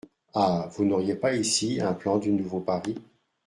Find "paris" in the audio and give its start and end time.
2.59-2.95